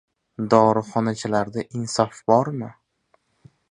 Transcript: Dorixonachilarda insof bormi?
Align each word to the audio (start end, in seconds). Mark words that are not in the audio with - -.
Dorixonachilarda 0.53 1.65
insof 1.81 2.25
bormi? 2.33 2.75